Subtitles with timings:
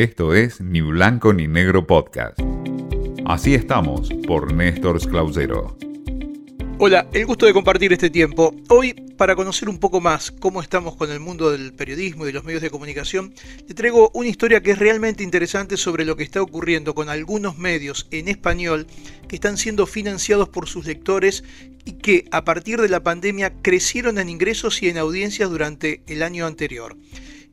[0.00, 2.40] Esto es Ni Blanco ni Negro Podcast.
[3.26, 5.76] Así estamos por Néstor Clausero.
[6.78, 8.56] Hola, el gusto de compartir este tiempo.
[8.70, 12.32] Hoy, para conocer un poco más cómo estamos con el mundo del periodismo y de
[12.32, 13.34] los medios de comunicación,
[13.66, 17.58] te traigo una historia que es realmente interesante sobre lo que está ocurriendo con algunos
[17.58, 18.86] medios en español
[19.28, 21.44] que están siendo financiados por sus lectores
[21.84, 26.22] y que a partir de la pandemia crecieron en ingresos y en audiencias durante el
[26.22, 26.96] año anterior.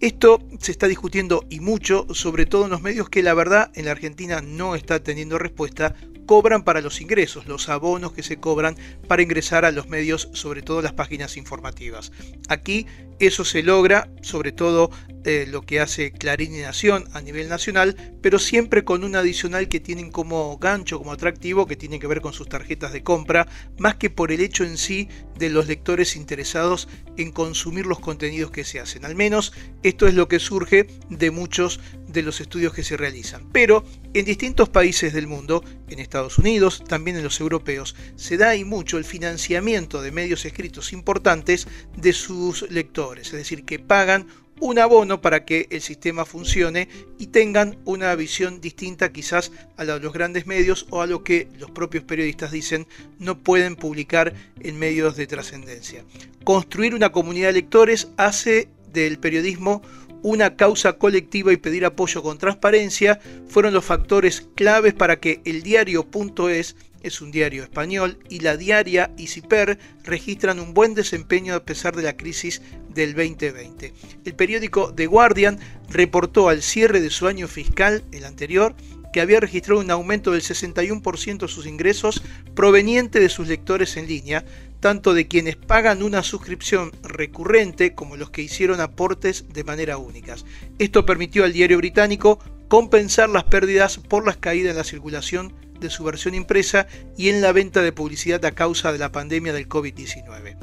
[0.00, 3.86] Esto se está discutiendo y mucho, sobre todo en los medios que la verdad en
[3.86, 5.94] la Argentina no está teniendo respuesta,
[6.26, 8.76] cobran para los ingresos, los abonos que se cobran
[9.08, 12.12] para ingresar a los medios, sobre todo las páginas informativas.
[12.48, 12.86] Aquí
[13.18, 14.90] eso se logra, sobre todo
[15.24, 19.68] eh, lo que hace Clarín y Nación a nivel nacional, pero siempre con un adicional
[19.68, 23.46] que tienen como gancho, como atractivo, que tiene que ver con sus tarjetas de compra,
[23.78, 28.50] más que por el hecho en sí de los lectores interesados en consumir los contenidos
[28.50, 29.04] que se hacen.
[29.04, 29.52] Al menos
[29.82, 33.48] esto es lo que surge de muchos de los estudios que se realizan.
[33.52, 38.56] Pero en distintos países del mundo, en Estados Unidos, también en los europeos, se da
[38.56, 44.26] y mucho el financiamiento de medios escritos importantes de sus lectores, es decir, que pagan
[44.64, 49.94] un abono para que el sistema funcione y tengan una visión distinta quizás a la
[49.94, 52.86] de los grandes medios o a lo que los propios periodistas dicen
[53.18, 56.02] no pueden publicar en medios de trascendencia.
[56.44, 59.82] Construir una comunidad de lectores hace del periodismo
[60.22, 65.62] una causa colectiva y pedir apoyo con transparencia fueron los factores claves para que el
[65.62, 66.74] diario.es
[67.04, 71.94] es un diario español y la diaria y CIPER registran un buen desempeño a pesar
[71.94, 73.92] de la crisis del 2020.
[74.24, 75.60] El periódico The Guardian
[75.90, 78.74] reportó al cierre de su año fiscal, el anterior,
[79.12, 82.22] que había registrado un aumento del 61% de sus ingresos
[82.56, 84.44] proveniente de sus lectores en línea,
[84.80, 90.34] tanto de quienes pagan una suscripción recurrente como los que hicieron aportes de manera única.
[90.78, 95.52] Esto permitió al diario británico compensar las pérdidas por las caídas en la circulación
[95.84, 99.52] de su versión impresa y en la venta de publicidad a causa de la pandemia
[99.52, 100.56] del COVID-19.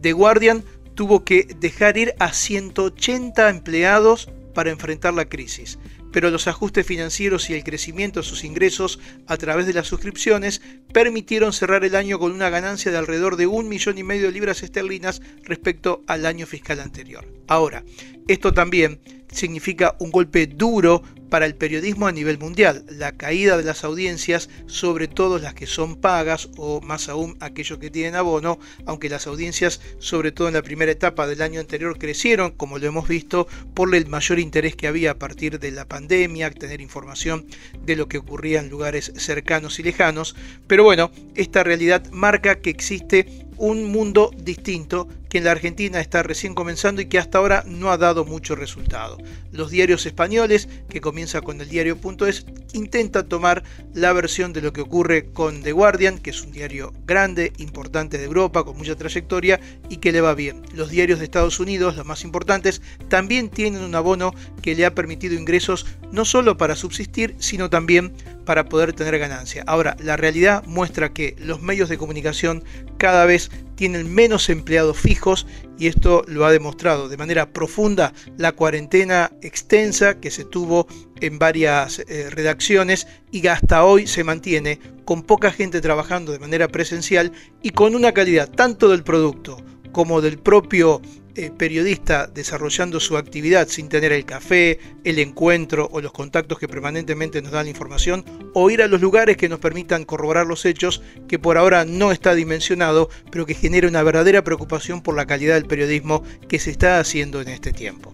[0.00, 0.64] The Guardian
[0.94, 5.78] tuvo que dejar ir a 180 empleados para enfrentar la crisis,
[6.12, 10.62] pero los ajustes financieros y el crecimiento de sus ingresos a través de las suscripciones
[10.92, 14.32] permitieron cerrar el año con una ganancia de alrededor de un millón y medio de
[14.32, 17.26] libras esterlinas respecto al año fiscal anterior.
[17.48, 17.84] Ahora,
[18.28, 19.00] esto también
[19.30, 22.84] significa un golpe duro para el periodismo a nivel mundial.
[22.88, 27.78] La caída de las audiencias, sobre todo las que son pagas o más aún aquellos
[27.78, 31.98] que tienen abono, aunque las audiencias, sobre todo en la primera etapa del año anterior,
[31.98, 35.86] crecieron, como lo hemos visto, por el mayor interés que había a partir de la
[35.86, 37.46] pandemia, tener información
[37.84, 40.36] de lo que ocurría en lugares cercanos y lejanos.
[40.66, 46.22] Pero bueno, esta realidad marca que existe un mundo distinto que en la Argentina está
[46.22, 49.18] recién comenzando y que hasta ahora no ha dado mucho resultado.
[49.52, 53.62] Los diarios españoles, que comienza con el diario.es, intenta tomar
[53.94, 58.18] la versión de lo que ocurre con The Guardian, que es un diario grande, importante
[58.18, 60.62] de Europa, con mucha trayectoria y que le va bien.
[60.74, 64.94] Los diarios de Estados Unidos, los más importantes, también tienen un abono que le ha
[64.94, 68.12] permitido ingresos no solo para subsistir, sino también
[68.44, 69.64] para poder tener ganancia.
[69.66, 72.64] Ahora, la realidad muestra que los medios de comunicación
[72.96, 75.46] cada vez tienen menos empleados fijos
[75.78, 80.88] y esto lo ha demostrado de manera profunda la cuarentena extensa que se tuvo
[81.20, 86.68] en varias eh, redacciones y hasta hoy se mantiene con poca gente trabajando de manera
[86.68, 87.32] presencial
[87.62, 89.62] y con una calidad tanto del producto
[89.92, 91.00] como del propio
[91.36, 96.68] eh, periodista desarrollando su actividad sin tener el café, el encuentro o los contactos que
[96.68, 98.24] permanentemente nos dan la información,
[98.54, 102.12] o ir a los lugares que nos permitan corroborar los hechos que por ahora no
[102.12, 106.70] está dimensionado, pero que genera una verdadera preocupación por la calidad del periodismo que se
[106.70, 108.12] está haciendo en este tiempo.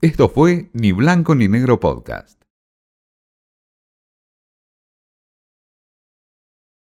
[0.00, 2.43] Esto fue Ni Blanco ni Negro Podcast.